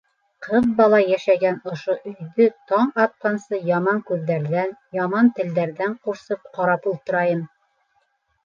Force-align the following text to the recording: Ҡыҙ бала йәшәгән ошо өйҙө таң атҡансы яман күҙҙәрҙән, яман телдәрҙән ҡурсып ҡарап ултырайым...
Ҡыҙ 0.43 0.69
бала 0.77 1.01
йәшәгән 1.09 1.59
ошо 1.71 1.95
өйҙө 2.11 2.47
таң 2.71 2.89
атҡансы 3.05 3.59
яман 3.73 4.01
күҙҙәрҙән, 4.09 4.73
яман 5.01 5.31
телдәрҙән 5.41 5.95
ҡурсып 6.09 6.51
ҡарап 6.59 6.89
ултырайым... 6.95 7.47